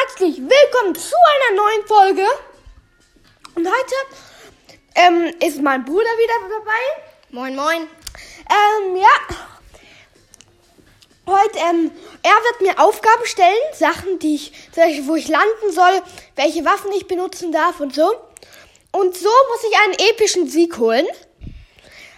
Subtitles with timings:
[0.00, 2.26] herzlich willkommen zu einer neuen Folge.
[3.54, 3.94] Und heute
[4.94, 7.02] ähm, ist mein Bruder wieder dabei.
[7.30, 7.88] Moin, moin.
[8.50, 9.36] Ähm, ja.
[11.26, 11.90] Heute, ähm,
[12.22, 16.02] er wird mir Aufgaben stellen, Sachen, die ich, zum Beispiel, wo ich landen soll,
[16.36, 18.08] welche Waffen ich benutzen darf und so.
[18.92, 21.06] Und so muss ich einen epischen Sieg holen.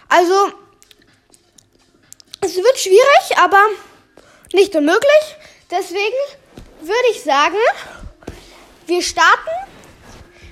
[0.07, 0.51] Also,
[2.41, 3.63] es wird schwierig, aber
[4.53, 5.35] nicht unmöglich.
[5.69, 6.40] Deswegen
[6.81, 7.55] würde ich sagen,
[8.85, 9.49] wir starten.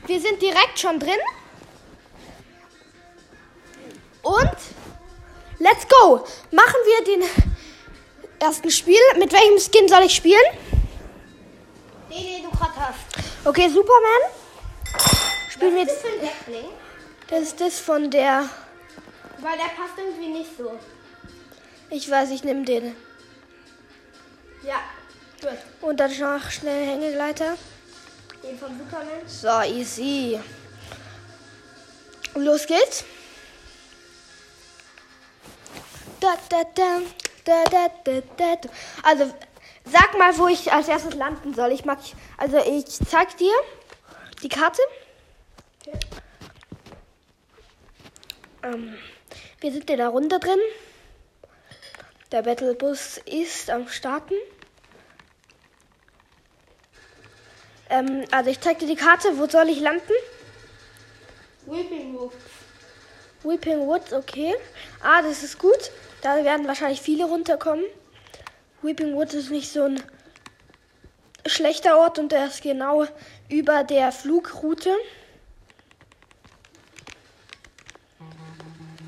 [0.06, 1.20] Wir sind direkt schon drin.
[4.22, 4.58] Und
[5.60, 6.26] let's go.
[6.52, 7.24] Machen wir den
[8.40, 9.00] ersten Spiel.
[9.18, 10.42] Mit welchem Skin soll ich spielen?
[12.10, 13.46] Den, den du gerade hast.
[13.46, 14.22] Okay, Superman.
[15.52, 16.04] Spielen wir jetzt.
[17.30, 18.50] Das ist das von der.
[19.40, 20.72] Weil der passt irgendwie nicht so.
[21.92, 22.96] Ich weiß, ich nehme den.
[24.64, 24.82] Ja,
[25.82, 27.58] Und dann noch schnell Hängegleiter.
[28.44, 29.28] Den von Superman.
[29.28, 30.40] So, easy.
[32.36, 33.04] Los geht's.
[36.20, 37.02] Da, da, da,
[37.46, 38.70] da, da, da, da.
[39.04, 39.34] Also,
[39.86, 41.72] sag mal, wo ich als erstes landen soll.
[41.72, 42.00] Ich mag,
[42.38, 43.54] also ich zeig dir
[44.44, 44.82] die Karte.
[48.64, 48.98] Ähm,
[49.62, 50.60] wir sind in der Runde drin.
[52.32, 54.36] Der Battlebus ist am Starten.
[57.90, 59.38] Ähm, also ich zeig dir die Karte.
[59.38, 60.14] Wo soll ich landen?
[61.66, 62.34] Weeping Wolf.
[63.44, 64.56] Weeping Woods, okay.
[65.02, 65.92] Ah, das ist gut.
[66.22, 67.86] Da werden wahrscheinlich viele runterkommen.
[68.82, 70.04] Weeping Woods ist nicht so ein
[71.46, 73.06] schlechter Ort und der ist genau
[73.50, 74.94] über der Flugroute.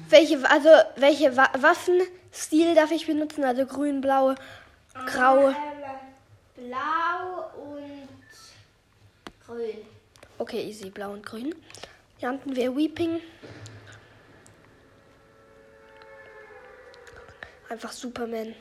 [0.09, 3.43] Welche, also welche Wa Waffenstil darf ich benutzen?
[3.43, 4.35] Also grün, blau,
[5.05, 5.49] grau.
[5.49, 5.55] Ähm,
[6.55, 7.50] blau
[9.52, 9.85] grün.
[10.38, 11.53] Okay, easy, blau und grün.
[12.17, 13.21] Hier hatten wir Weeping.
[17.70, 18.55] Einfach Superman.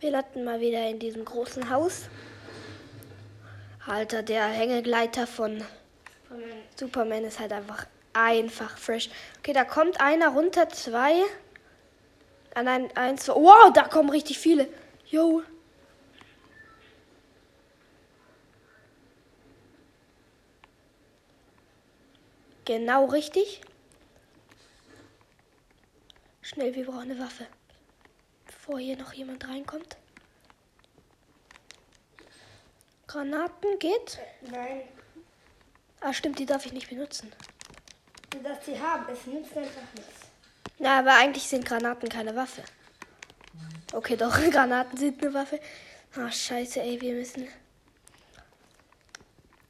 [0.00, 2.08] Wir landen mal wieder in diesem großen Haus.
[3.86, 5.58] Alter, der Hängegleiter von
[6.28, 9.10] meinem Superman ist halt einfach einfach fresh.
[9.38, 11.22] Okay, da kommt einer runter, zwei.
[12.54, 13.34] An ein, eins, zwei.
[13.34, 14.68] Wow, da kommen richtig viele.
[15.06, 15.42] Yo.
[22.64, 23.60] Genau richtig.
[26.40, 27.46] Schnell, wir brauchen eine Waffe.
[28.46, 29.96] Bevor hier noch jemand reinkommt.
[33.06, 34.18] Granaten geht.
[34.50, 34.82] Nein.
[36.00, 37.32] Ah, stimmt, die darf ich nicht benutzen.
[38.42, 40.23] Dass sie haben, es nützt einfach nichts.
[40.78, 42.62] Na, aber eigentlich sind Granaten keine Waffe.
[43.92, 45.60] Okay, doch, Granaten sind eine Waffe.
[46.16, 47.48] Ah, scheiße, ey, wir müssen.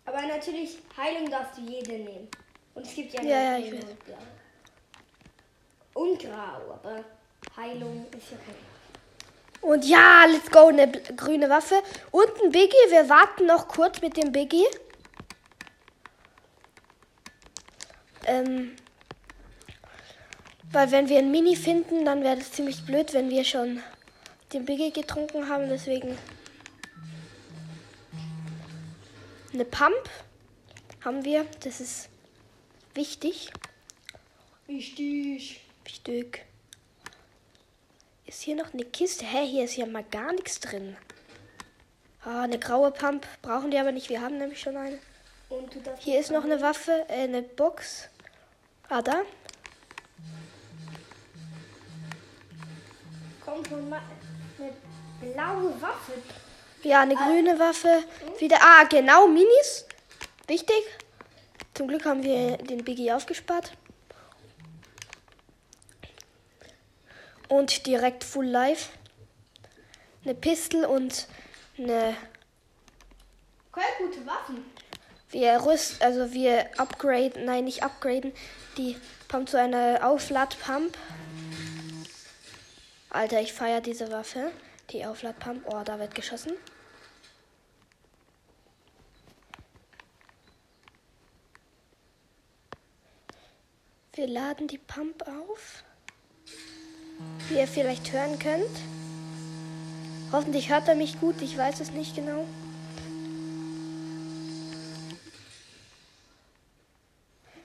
[0.06, 2.28] Aber natürlich, Heilung darfst du jede nehmen.
[2.74, 3.84] Und es gibt ja, Ja, ja, ich weiß.
[3.84, 4.18] und blau.
[5.94, 7.04] Und grau, aber
[7.56, 8.58] Heilung ist ja keine.
[9.60, 11.76] Und ja, let's go, eine grüne Waffe.
[12.10, 12.76] Und ein Biggie.
[12.90, 14.66] Wir warten noch kurz mit dem Biggie.
[18.26, 18.76] Ähm,
[20.72, 23.82] weil wenn wir ein Mini finden, dann wäre das ziemlich blöd, wenn wir schon
[24.52, 25.68] den Biggie getrunken haben.
[25.68, 26.16] Deswegen
[29.52, 30.10] eine Pump
[31.04, 31.46] haben wir.
[31.62, 32.08] Das ist
[32.94, 33.52] wichtig.
[34.66, 35.60] Wichtig.
[35.84, 36.44] Wichtig.
[38.26, 39.24] Ist hier noch eine Kiste?
[39.24, 40.96] Hä, hier ist ja mal gar nichts drin.
[42.24, 43.26] Ah, eine graue Pump.
[43.42, 44.08] Brauchen die aber nicht.
[44.08, 44.98] Wir haben nämlich schon eine.
[45.98, 48.08] Hier ist noch eine Waffe, äh, eine Box.
[48.88, 49.22] Ah, da.
[53.54, 54.02] Kommt schon mal
[54.58, 56.14] eine blaue Waffe.
[56.82, 58.02] Ja, eine grüne Waffe.
[58.40, 58.56] Wieder.
[58.60, 59.86] Ah, genau, Minis.
[60.48, 60.82] Wichtig.
[61.72, 63.70] Zum Glück haben wir den Biggie aufgespart.
[67.46, 68.90] Und direkt Full Life.
[70.24, 71.28] Eine Pistol und
[71.78, 72.16] eine
[73.72, 74.64] Voll gute Waffen.
[75.30, 78.32] Wir rüsten, also wir upgraden, nein, nicht upgraden,
[78.76, 78.96] die
[79.28, 80.98] Pump zu einer Aufladpump.
[83.14, 84.50] Alter, ich feiere diese Waffe.
[84.90, 85.62] Die Aufladpump.
[85.72, 86.50] Oh, da wird geschossen.
[94.14, 95.84] Wir laden die Pump auf.
[97.48, 98.76] Wie ihr vielleicht hören könnt.
[100.32, 102.48] Hoffentlich hört er mich gut, ich weiß es nicht genau.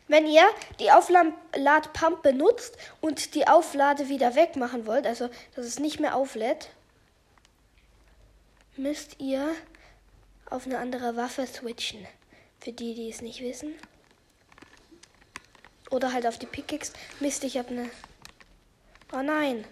[0.10, 0.44] Wenn ihr
[0.80, 6.70] die Aufladpump benutzt und die Auflade wieder wegmachen wollt, also dass es nicht mehr auflädt,
[8.76, 9.56] müsst ihr
[10.50, 12.06] auf eine andere Waffe switchen.
[12.60, 13.74] Für die, die es nicht wissen.
[15.92, 16.92] Oder halt auf die Pickaxe.
[17.20, 17.90] Mist, ich habe eine.
[19.14, 19.64] Oh nein.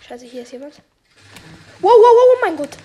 [0.00, 0.74] Scheiße, hier ist jemand.
[1.80, 2.76] Wow, wow, wow, oh mein Gott.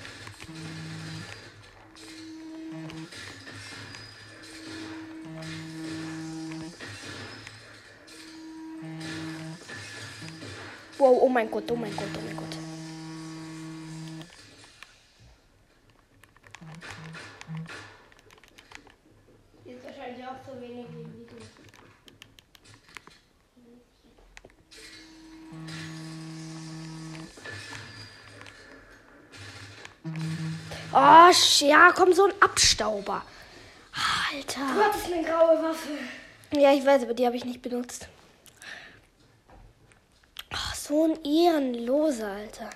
[11.00, 12.57] Wow, oh mein Gott, oh mein Gott, oh mein Gott.
[19.63, 21.36] Ist wahrscheinlich auch so wenig wie du.
[30.92, 31.31] Oh,
[31.66, 33.24] ja, komm, so ein Abstauber.
[33.94, 34.84] Du Alter.
[34.84, 35.92] hattest eine graue Waffe.
[36.52, 38.10] Ja, ich weiß, aber die habe ich nicht benutzt.
[40.89, 42.71] So ein Ehrenloser, Alter.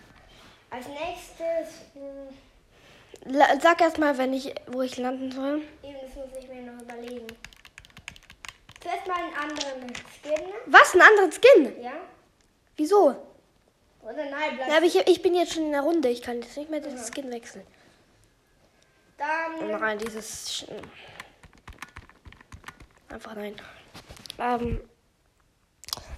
[0.69, 5.63] Als nächstes, hm, La sag erst mal, wenn ich, wo ich landen soll.
[5.81, 7.25] eben, das muss ich mir noch überlegen.
[8.79, 11.81] Zuerst mal einen anderen Skin, Was, einen anderen Skin?
[11.81, 11.93] ja?
[12.75, 13.15] Wieso?
[14.03, 14.69] Oder nein, bleib.
[14.69, 16.09] Ja, aber ich, ich bin jetzt schon in der Runde.
[16.09, 17.65] Ich kann jetzt nicht mehr den Skin wechseln.
[19.17, 20.67] Dann Nein, dieses.
[23.09, 23.55] Einfach nein.
[24.37, 24.81] Ähm,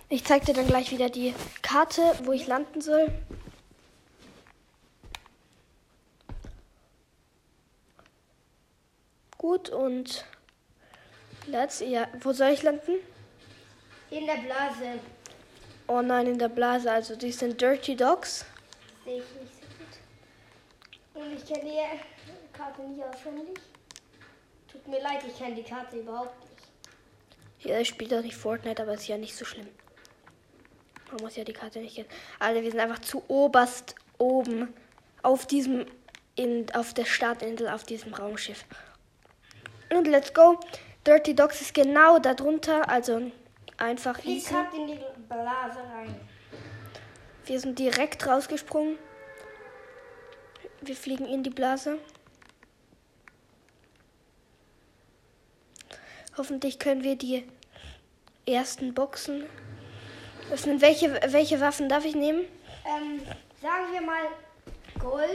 [0.10, 3.12] ich zeig dir dann gleich wieder die Karte, wo ich landen soll.
[9.38, 10.26] Gut und
[11.48, 12.94] let's ja, wo soll ich landen?
[14.16, 15.00] in der Blase.
[15.88, 16.92] Oh nein, in der Blase.
[16.92, 18.46] Also die sind Dirty Dogs.
[19.04, 21.26] Sehe ich nicht so gut.
[21.26, 23.60] Und ich kenne die Karte nicht auswendig.
[24.72, 27.66] Tut mir leid, ich kenne die Karte überhaupt nicht.
[27.68, 29.68] Ja, ich spiele doch nicht Fortnite, aber ist ja nicht so schlimm.
[31.12, 32.10] Man muss ja die Karte nicht kennen.
[32.40, 34.74] Alter, wir sind einfach zu oberst oben
[35.22, 35.86] auf diesem,
[36.36, 38.66] in, auf der Startinsel, auf diesem Raumschiff.
[39.90, 40.60] Und let's go.
[41.06, 43.32] Dirty Dogs ist genau darunter, also
[43.78, 44.54] einfach easy.
[44.76, 45.00] in die
[45.30, 46.16] Blase rein.
[47.46, 48.98] Wir sind direkt rausgesprungen.
[50.82, 52.00] Wir fliegen in die Blase.
[56.38, 57.46] Hoffentlich können wir die
[58.46, 59.46] ersten Boxen
[60.52, 60.82] öffnen.
[60.82, 62.42] Welche, welche Waffen darf ich nehmen?
[62.86, 63.22] Ähm,
[63.62, 64.24] sagen wir mal
[65.00, 65.30] Gold,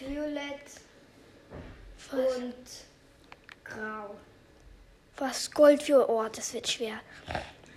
[0.00, 0.60] Violett
[2.12, 2.36] Was?
[2.36, 2.54] und
[3.64, 4.14] Grau.
[5.16, 5.50] Was?
[5.50, 6.08] Gold für.
[6.08, 7.00] Oh, das wird schwer.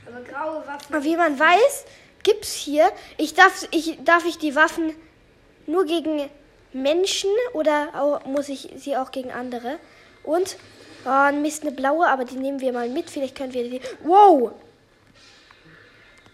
[0.07, 0.93] Aber graue Waffen.
[0.95, 1.85] Aber wie man weiß,
[2.23, 2.91] gibt's hier.
[3.17, 4.95] Ich darf, ich, darf ich die Waffen
[5.65, 6.29] nur gegen
[6.73, 9.79] Menschen oder au- muss ich sie auch gegen andere?
[10.23, 10.57] Und
[11.05, 13.09] oh, Mist, eine blaue, aber die nehmen wir mal mit.
[13.09, 13.81] Vielleicht können wir die.
[14.03, 14.51] Wow!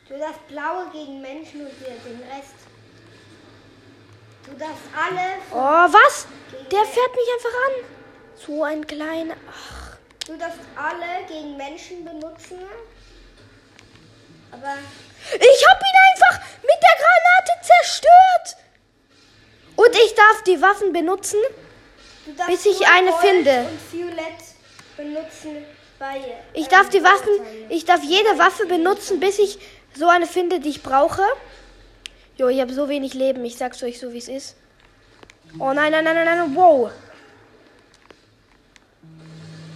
[0.10, 2.56] Du darfst blaue gegen Menschen und dir den Rest.
[4.46, 5.36] Du darfst alle.
[5.52, 6.28] Oh, was?
[6.72, 7.86] Der fährt mich einfach an.
[8.36, 9.36] So ein kleiner.
[9.50, 9.88] Ach,
[10.28, 12.60] Du darfst alle gegen Menschen benutzen.
[14.52, 14.74] Aber
[15.34, 18.58] ich hab ihn einfach mit der Granate zerstört.
[19.78, 21.40] Und ich darf die Waffen benutzen.
[22.46, 23.68] Bis ich eine Gold finde.
[23.70, 24.44] Und Violett
[24.98, 25.66] benutzen
[25.98, 26.20] bei.
[26.54, 29.60] Ich darf die Waffen, ich darf jede Waffe benutzen, bis ich
[29.98, 31.24] so eine finde, die ich brauche.
[32.38, 33.44] Jo, ich habe so wenig Leben.
[33.46, 34.56] Ich sag's euch so, wie es ist.
[35.60, 36.92] Oh nein, nein, nein, nein, nein, wow.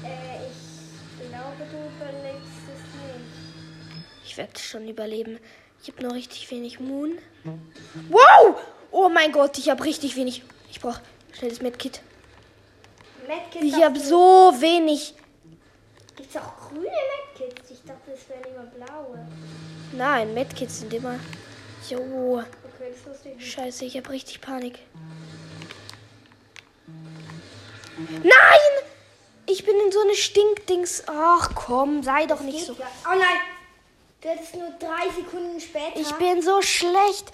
[0.03, 4.05] Äh, ich glaube, du überlebst es nicht.
[4.25, 5.39] Ich werde schon überleben.
[5.81, 7.17] Ich habe nur richtig wenig Moon.
[8.09, 8.61] Wow!
[8.91, 10.43] Oh mein Gott, ich habe richtig wenig.
[10.69, 11.01] Ich brauche
[11.33, 12.01] schnelles Medkit.
[13.27, 15.15] Medkits Ich habe so wenig.
[16.15, 16.91] Gibt's auch grüne
[17.39, 17.71] Medkits?
[17.71, 19.25] Ich dachte, es wären immer blaue.
[19.93, 21.19] Nein, Medkits sind immer.
[21.89, 21.97] Jo,
[22.39, 23.51] Okay, das wusste ich nicht.
[23.53, 24.79] scheiße, ich habe richtig Panik.
[28.23, 28.85] Nein!
[29.47, 31.03] Ich bin in so eine Stinkdings.
[31.07, 32.73] Ach komm, sei doch nicht Geht so.
[32.73, 32.87] ja.
[33.05, 33.39] Oh nein!
[34.21, 35.99] Du hättest nur drei Sekunden später.
[35.99, 37.31] Ich bin so schlecht.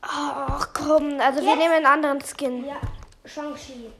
[0.00, 1.58] Ach komm, also wir Jetzt?
[1.58, 2.64] nehmen einen anderen Skin.
[2.64, 2.80] Ja,
[3.24, 3.90] Shang-Chi.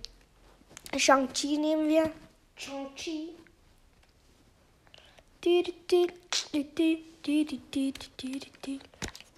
[0.99, 2.11] Shang-Chi nehmen wir.
[2.57, 3.35] Shang-Chi.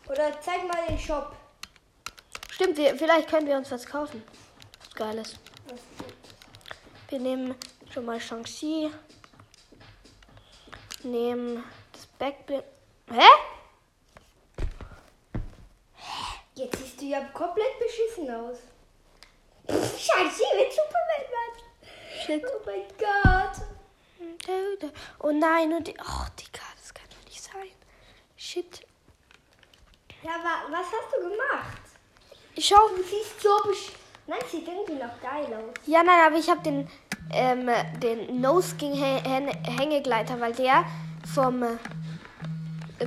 [0.08, 1.36] Oder zeig mal den Shop.
[2.50, 4.22] Stimmt, wir, vielleicht können wir uns was kaufen.
[4.80, 5.34] Was Geiles.
[7.10, 7.54] Wir nehmen
[7.92, 8.90] schon mal Shang-Chi.
[11.02, 11.62] Nehmen
[11.92, 12.64] das Backblend.
[13.10, 13.28] Hä?
[16.54, 18.56] Jetzt siehst du ja komplett beschissen aus.
[19.68, 21.54] Shang-Chi mit Superman, Mann.
[22.24, 22.44] Shit.
[22.46, 23.67] Oh mein Gott.
[25.20, 25.94] Oh nein, und die.
[25.98, 27.70] Oh, Digga, das kann doch nicht sein.
[28.36, 28.86] Shit.
[30.22, 31.82] Ja, wa was hast du gemacht?
[32.54, 32.88] Ich schau.
[32.88, 33.92] Du siehst so besch...
[34.26, 35.74] Nein, sieht irgendwie noch geil aus.
[35.86, 36.88] Ja, nein, aber ich habe den,
[37.32, 37.70] ähm,
[38.00, 40.84] den Nose King Hängegleiter, weil der
[41.32, 41.76] vom äh,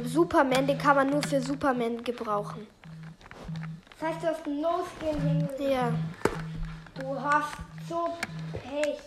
[0.04, 2.66] Superman, den kann man nur für Superman gebrauchen.
[4.00, 5.60] Das heißt, du hast einen No-Skin hingelegt.
[5.60, 5.94] Ja.
[7.00, 7.54] Du hast
[7.88, 8.18] so
[8.52, 9.00] Pech.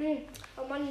[0.00, 0.18] Hm,
[0.56, 0.88] Oh Mann.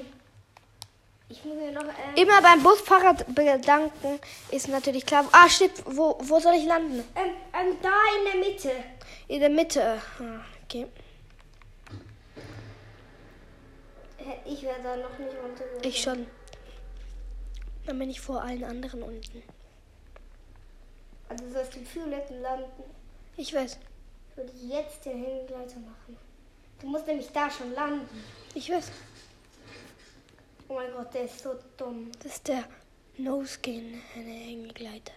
[1.30, 1.84] Ich muss mir noch.
[1.84, 4.20] Äh, Immer beim Busfahrer bedanken
[4.52, 5.26] ist natürlich klar.
[5.32, 7.04] Ah, shit, wo, wo soll ich landen?
[7.16, 8.72] ähm, ähm, da in der Mitte.
[9.28, 10.02] In der Mitte.
[10.20, 10.86] Ah, Okay.
[14.46, 15.64] Ich wäre da noch nicht unter.
[15.88, 16.28] Ich schon.
[17.88, 19.42] Dann bin ich vor allen anderen unten.
[21.30, 22.84] Also du sollst den violetten landen.
[23.38, 23.80] Ich weiß.
[24.32, 26.18] Ich würde jetzt den Hängegleiter machen.
[26.82, 28.24] Du musst nämlich da schon landen.
[28.54, 28.92] Ich weiß.
[30.68, 32.12] Oh mein Gott, der ist so dumm.
[32.24, 32.64] Das ist der
[33.18, 35.14] No-Skin Hängegleiter.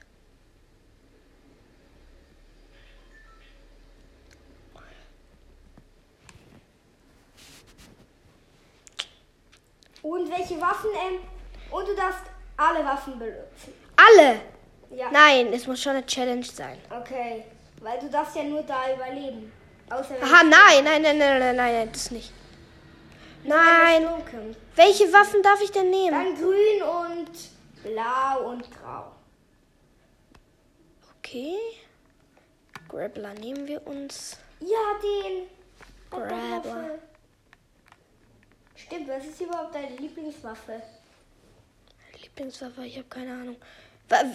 [10.02, 10.90] Und welche Waffen?
[10.90, 11.20] Ähm,
[11.70, 12.24] und du darfst
[12.56, 13.72] alle Waffen benutzen.
[13.96, 14.40] Alle!
[14.90, 15.10] Ja.
[15.10, 16.78] Nein, es muss schon eine Challenge sein.
[16.90, 17.44] Okay.
[17.80, 19.52] Weil du darfst ja nur da überleben.
[19.92, 22.32] Außer Aha, nein, nein, nein, nein, nein, nein, das nicht.
[23.44, 24.08] Nein.
[24.74, 26.12] Welche Waffen darf ich denn nehmen?
[26.12, 27.30] Dann grün und
[27.82, 29.12] blau und grau.
[31.18, 31.56] Okay.
[32.88, 34.38] Grappler nehmen wir uns.
[34.60, 35.48] Ja, den.
[36.10, 36.98] Waffe.
[38.74, 40.82] Stimmt, was ist überhaupt deine Lieblingswaffe?
[42.20, 43.56] Lieblingswaffe, ich habe keine Ahnung.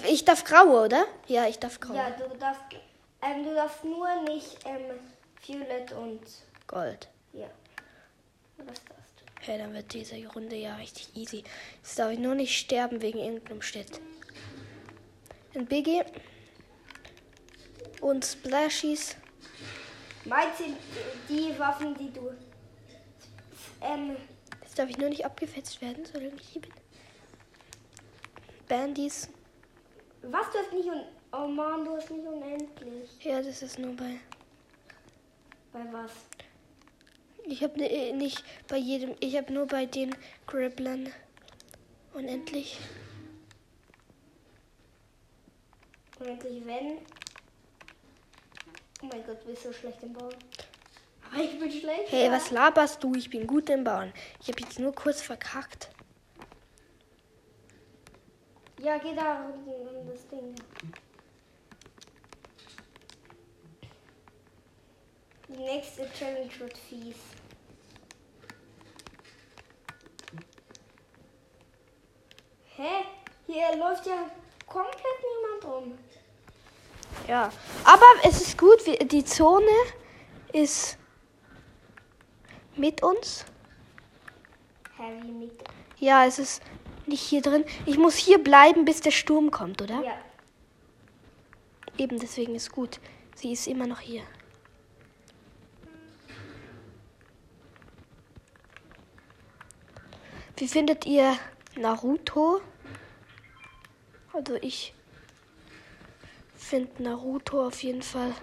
[0.08, 1.06] Ich darf graue, oder?
[1.28, 1.94] Ja, ich darf grau.
[1.94, 2.64] Ja, du darfst,
[3.22, 5.00] ähm, du darfst nur nicht ähm,
[5.46, 6.22] Violet und
[6.68, 7.08] Gold.
[7.34, 7.50] ja.
[8.58, 9.24] Was darfst du?
[9.40, 11.44] Okay, dann wird diese Runde ja richtig easy.
[11.84, 14.02] Jetzt darf ich nur nicht sterben wegen irgendeinem Shit.
[15.54, 16.02] Ein Biggie.
[18.02, 19.16] Und Splashies.
[20.26, 20.78] Meins sind
[21.30, 22.32] die Waffen, die du.
[23.82, 24.18] Ähm,
[24.64, 26.72] Jetzt darf ich nur nicht abgefetzt werden, solange ich hier bin.
[28.68, 29.30] Bandys.
[30.24, 33.10] was du hast nicht un Oh Mann, du hast nicht unendlich.
[33.24, 34.20] Ja, das ist nur bei.
[35.78, 36.12] Bei was?
[37.46, 39.16] Ich habe nicht bei jedem.
[39.20, 40.16] Ich habe nur bei den
[40.48, 41.12] Gribblern.
[42.14, 42.80] Unendlich.
[46.20, 46.98] Unendlich wenn.
[49.04, 50.34] Oh mein Gott, du bist so schlecht im Bauen.
[51.32, 52.12] Aber ich bin schlecht.
[52.12, 53.14] Hey, was laberst du?
[53.14, 54.12] Ich bin gut im Bauen.
[54.42, 55.90] Ich habe jetzt nur kurz verkackt.
[58.80, 60.56] Ja, geh da unten in das Ding.
[65.48, 67.16] Die nächste Challenge wird fies.
[72.76, 73.06] Hä?
[73.46, 74.30] Hier läuft ja
[74.68, 75.04] komplett
[75.62, 75.98] niemand rum.
[77.28, 77.52] Ja.
[77.86, 78.80] Aber es ist gut.
[78.86, 79.72] Die Zone
[80.52, 80.98] ist
[82.76, 83.46] mit uns.
[84.98, 85.64] Heavy mit.
[85.98, 86.62] Ja, es ist
[87.06, 87.64] nicht hier drin.
[87.86, 90.04] Ich muss hier bleiben, bis der Sturm kommt, oder?
[90.04, 90.18] Ja.
[91.98, 93.00] Eben deswegen ist gut.
[93.34, 94.24] Sie ist immer noch hier.
[100.58, 101.38] Wie findet ihr
[101.76, 102.62] Naruto?
[104.34, 104.94] Also ich
[106.56, 108.34] finde Naruto auf jeden Fall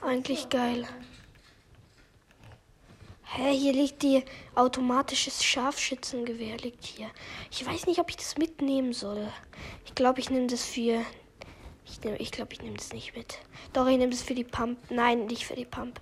[0.00, 0.88] eigentlich geil.
[3.24, 7.10] Hä, hier liegt die automatisches Scharfschützengewehr liegt hier.
[7.50, 9.30] Ich weiß nicht, ob ich das mitnehmen soll.
[9.84, 11.04] Ich glaube, ich nehme das für
[11.90, 13.38] ich glaube, ich, glaub, ich nehme das nicht mit.
[13.72, 14.78] Doch, ich nehme das für die Pump.
[14.90, 16.00] Nein, nicht für die Pump.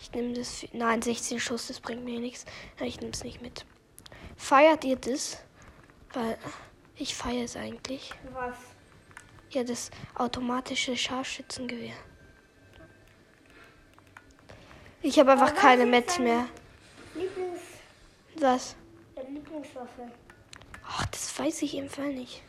[0.00, 0.68] Ich nehme das für.
[0.72, 2.46] Nein, 16 Schuss, das bringt mir nichts.
[2.80, 3.64] Ich nehme es nicht mit.
[4.38, 5.38] Feiert ihr das?
[6.14, 6.38] Weil
[6.96, 8.14] ich feiere es eigentlich.
[8.32, 8.56] Was?
[9.50, 11.94] Ja, das automatische Scharfschützengewehr.
[15.02, 16.48] Ich habe einfach keine Mets dein- mehr.
[17.14, 17.60] Lieblings.
[18.36, 18.76] Was?
[19.14, 20.10] Deine Lieblingswaffe.
[20.86, 22.42] Ach, das weiß ich im Fall nicht.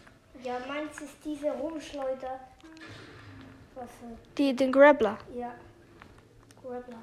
[0.43, 2.39] Ja, meins ist diese Rumschleuder.
[3.75, 4.17] Waffe.
[4.37, 5.17] Die, den Grappler.
[5.35, 5.53] Ja.
[6.63, 7.01] Grappler.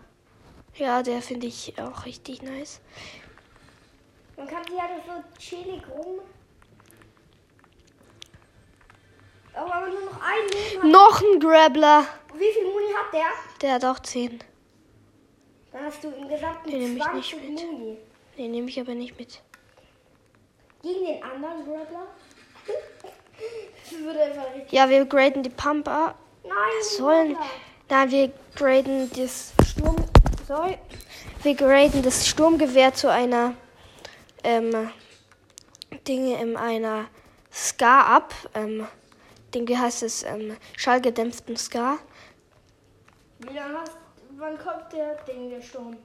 [0.75, 2.81] Ja, der finde ich auch richtig nice.
[4.37, 6.21] Man kann die ja so chillig rum.
[9.55, 10.91] Aber wenn man nur noch ein Leben hat.
[10.91, 12.07] Noch ein Grappler.
[12.35, 13.31] Wie viel Muni hat der?
[13.63, 14.41] Der hat auch 10.
[15.73, 17.73] Dann hast du im gesamten Den nehm ich 20 nicht mit.
[17.73, 17.99] Muni.
[18.37, 19.41] Den nehme ich aber nicht mit.
[20.83, 22.07] Gegen den anderen Grappler?
[23.83, 24.73] Das würde einfach richtig.
[24.73, 26.17] Ja, wir graden die Pump ab.
[26.45, 27.35] Nein, Sollen.
[27.35, 27.47] Bruder.
[27.89, 29.97] Nein, wir graden das Sturm.
[30.47, 30.79] Sorry.
[31.43, 33.55] Wir graden das Sturmgewehr zu einer
[34.45, 34.91] ähm,
[36.07, 37.07] Dinge in einer
[37.53, 38.35] Ska ab.
[38.55, 38.87] Ähm,
[39.55, 40.23] Ding, wie heißt es?
[40.23, 41.99] Ähm, schallgedämpften Ska.
[43.39, 43.97] Wie lange hast
[44.39, 45.97] Wann kommt der Ding, Sturm?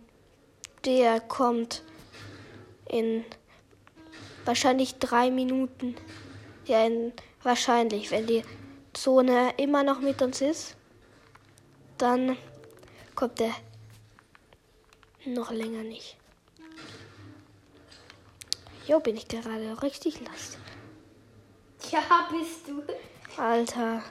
[0.85, 1.83] Der kommt
[2.87, 3.25] in
[4.45, 5.95] wahrscheinlich drei Minuten.
[6.65, 7.11] Ja, in,
[7.43, 8.43] wahrscheinlich, wenn die
[8.93, 10.77] Zone immer noch mit uns ist,
[11.97, 12.37] dann
[13.13, 13.51] kommt der
[15.25, 16.15] noch länger nicht.
[18.87, 20.57] Jo, bin ich gerade richtig last.
[21.91, 22.83] Ja, bist du.
[23.41, 24.03] Alter.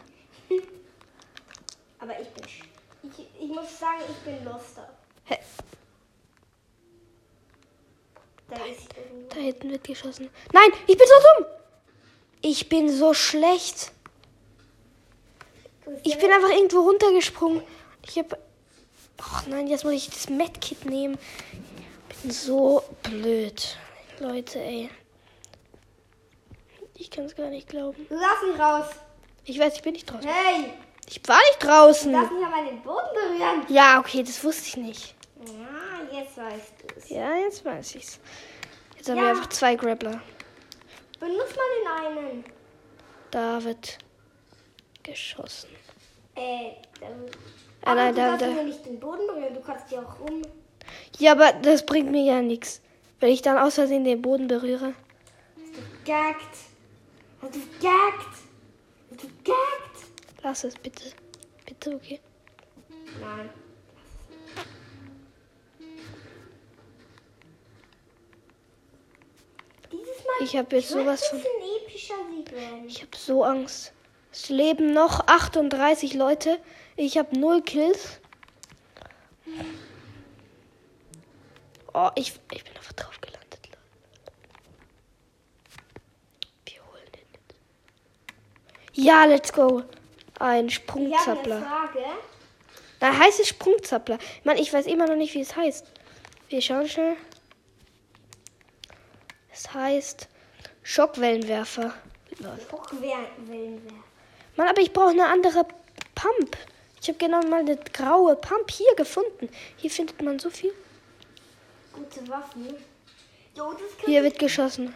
[1.98, 2.44] Aber ich bin.
[3.02, 4.88] Ich, ich muss sagen, ich bin Loster.
[5.24, 5.38] Hä?
[8.48, 9.28] Da ist irgendwo.
[9.28, 10.30] Da hinten wird geschossen.
[10.52, 11.46] Nein, ich bin so dumm.
[12.42, 13.92] Ich bin so schlecht.
[16.04, 17.62] Ich bin einfach irgendwo runtergesprungen.
[18.06, 18.38] Ich hab.
[19.18, 21.18] Ach nein, jetzt muss ich das Medkit nehmen.
[22.22, 23.76] Bin so blöd.
[24.20, 24.90] Leute, ey.
[26.96, 28.06] Ich kann es gar nicht glauben.
[28.08, 28.86] Darfst nicht raus.
[29.44, 30.28] Ich weiß, ich bin nicht draußen.
[30.28, 30.72] Hey,
[31.08, 32.12] Ich war nicht draußen.
[32.12, 33.64] darfst nicht einmal den Boden berühren.
[33.68, 35.14] Ja, okay, das wusste ich nicht.
[35.46, 37.08] Ja, jetzt weißt du es.
[37.08, 38.20] Ja, jetzt weiß ich's.
[38.96, 39.22] Jetzt haben Ja.
[39.22, 40.20] wir einfach zwei Grappler.
[41.18, 42.44] Benutzt mal den einen.
[43.30, 43.96] Da wird
[45.02, 45.70] geschossen.
[46.34, 47.26] Äh, dann.
[47.82, 48.62] Ah, Aber nein, du da, darfst da.
[48.62, 49.54] nicht den Boden berühren.
[49.54, 50.42] Du kannst ja auch um.
[51.18, 52.82] Ja, aber das bringt mir ja nichts.
[53.20, 54.94] Wenn ich dann aus Versehen den Boden berühre.
[56.06, 56.56] Gaggt.
[57.42, 58.36] Hast du gaggt?
[59.10, 60.42] Hast du gaggt?
[60.42, 61.04] Lass es bitte.
[61.66, 62.20] Bitte, okay.
[63.20, 63.50] Nein.
[69.92, 71.40] Dieses Mal Ich habe jetzt sowas von.
[72.86, 73.92] Ich habe so Angst.
[74.32, 76.58] Es leben noch 38 Leute.
[76.96, 78.20] Ich habe null Kills.
[81.92, 83.58] Oh, ich, ich bin einfach drauf gelandet.
[83.66, 84.32] Leute.
[86.66, 87.54] Wir holen den jetzt.
[88.94, 89.82] Ja, let's go.
[90.38, 91.56] Ein Ich habe Sprungzappler.
[91.56, 92.04] eine Frage.
[93.00, 94.18] Da heißt es Sprungzappler.
[94.44, 95.86] Mann, ich weiß immer noch nicht, wie es heißt.
[96.48, 97.16] Wir schauen schnell.
[99.52, 100.28] Es heißt
[100.82, 101.92] Schockwellenwerfer.
[102.38, 102.58] Lol.
[102.72, 103.94] Hochwellenwerfer.
[104.56, 105.64] Mann, aber ich brauche eine andere
[106.14, 106.56] Pump.
[107.00, 109.48] Ich habe genau mal eine graue Pump hier gefunden.
[109.76, 110.72] Hier findet man so viel.
[111.92, 112.74] Gute Waffen.
[113.56, 114.94] Jo, Hier wird geschossen.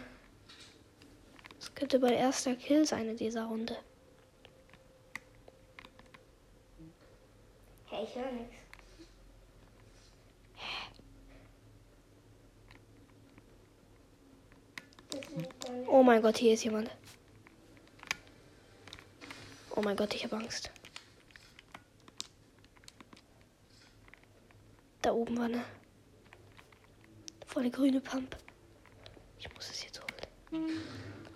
[1.59, 3.77] Das könnte mein erster Kill sein in dieser Runde.
[7.85, 8.55] Hey, ich höre nichts.
[15.87, 16.89] Oh mein Gott, hier ist jemand.
[19.75, 20.71] Oh mein Gott, ich habe Angst.
[25.01, 25.49] Da oben war
[27.55, 28.35] eine volle grüne Pump.
[29.39, 30.79] Ich muss es jetzt holen.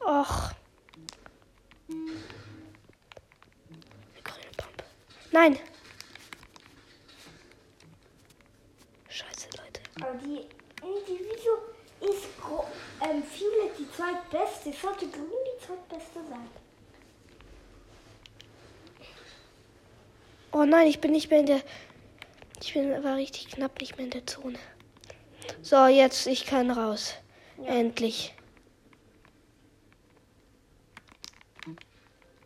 [0.01, 0.51] Och.
[1.89, 2.21] Eine
[4.23, 4.83] grüne Pump.
[5.31, 5.57] Nein.
[9.07, 9.81] Scheiße, Leute.
[10.01, 10.45] Aber die
[10.85, 11.57] Individuo
[12.01, 12.67] ist gro-
[13.01, 14.73] ähm, Violet die zweitbeste.
[14.73, 16.49] Sollte Grün die zweitbeste sein.
[20.51, 21.61] Oh nein, ich bin nicht mehr in der.
[22.61, 24.57] Ich bin war richtig knapp nicht mehr in der Zone.
[25.69, 27.13] So, jetzt ich kann raus.
[27.63, 28.33] Endlich.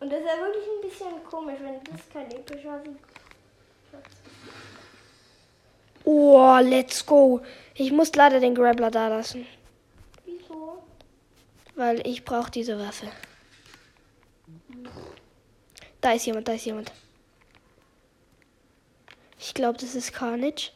[0.02, 2.98] Und das ist ja wirklich ein bisschen komisch, wenn das kein epischer Sieg
[6.04, 7.40] Oh, let's go.
[7.76, 9.48] Ich muss leider den Grappler da lassen,
[10.26, 10.84] Wieso?
[11.76, 13.08] weil ich brauche diese Waffe.
[16.02, 16.92] Da ist jemand, da ist jemand.
[19.40, 20.72] Ich glaube, das ist Carnage,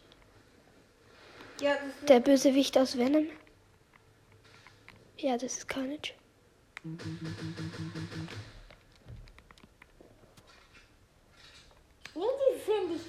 [1.60, 1.76] Ja,
[2.08, 3.28] der Bösewicht aus Venom.
[5.18, 6.14] Ja, das ist Carnage.
[12.18, 13.02] irgendwie finde ich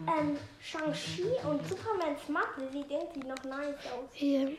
[0.00, 4.08] ähm, Shang-Chi und Supermans Mappe sieht irgendwie noch nice aus.
[4.12, 4.56] Hier.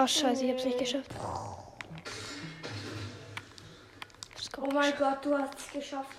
[0.00, 1.10] Oh scheiße, ich hab's nicht geschafft.
[4.56, 6.16] Oh mein Gott, du hast es geschafft.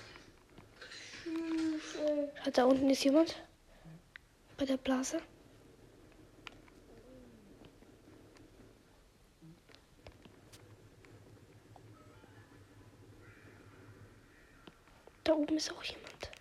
[2.45, 3.41] Hat Da unten ist jemand.
[4.57, 5.21] Bei der Blase.
[15.23, 16.31] Da oben ist auch jemand.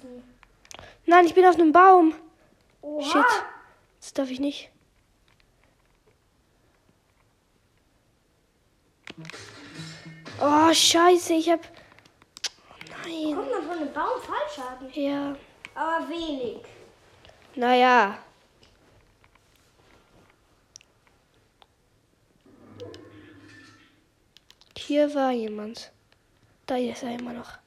[0.00, 0.22] Schießen?
[1.06, 2.14] Nein, ich bin auf einem Baum.
[2.82, 3.04] Oha.
[3.04, 3.44] Shit.
[4.00, 4.70] Das darf ich nicht.
[10.40, 11.60] Oh, scheiße, ich hab.
[13.04, 13.34] Nein.
[13.34, 14.90] Kommt man von einem Baum Fallschaden?
[14.94, 15.36] Ja.
[15.74, 16.62] Aber wenig.
[17.54, 18.18] Naja.
[24.78, 25.92] Hier war jemand.
[26.66, 27.58] Da ist er immer noch.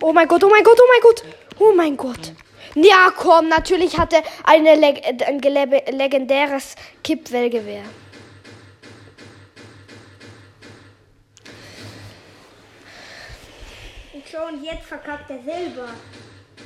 [0.00, 1.22] Oh mein Gott, oh mein Gott, oh mein Gott.
[1.58, 2.32] Oh mein Gott.
[2.74, 7.84] Ja, komm, natürlich hatte eine Leg äh, ein legendäres Kippwellgewehr.
[14.14, 15.88] Und schon jetzt verkackt er selber.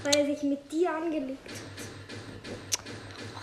[0.04, 2.50] Weil er sich mit dir angelegt hat.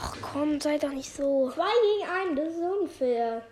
[0.01, 1.51] Ach komm, sei doch nicht so.
[1.51, 3.43] Zwei gegen einen, das ist unfair.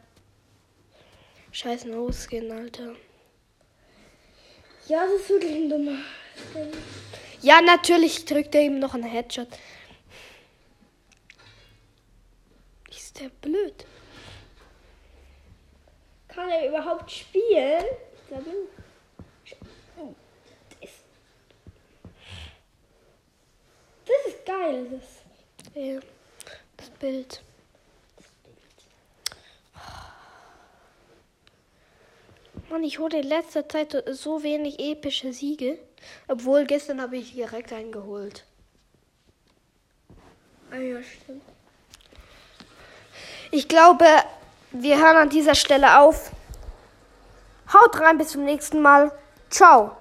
[1.55, 2.97] Scheiß No-Skin, Alter.
[4.89, 5.99] Ja, das ist wirklich ein dummer.
[6.51, 6.69] Skin.
[7.41, 9.47] Ja, natürlich drückt er ihm noch einen Headshot.
[12.89, 13.85] Ist der blöd?
[16.27, 17.85] Kann er überhaupt spielen?
[18.29, 18.43] Das,
[24.03, 24.87] das ist geil.
[24.91, 25.73] Das.
[25.73, 26.01] Ja,
[26.75, 27.41] das Bild.
[32.69, 35.78] Mann, ich hole in letzter Zeit so wenig epische Siege.
[36.28, 38.45] Obwohl, gestern habe ich direkt einen geholt.
[40.71, 41.43] Ah ja, stimmt.
[43.51, 44.06] Ich glaube,
[44.71, 46.32] wir hören an dieser Stelle auf.
[47.71, 49.12] Haut rein, bis zum nächsten Mal.
[49.49, 49.95] Ciao.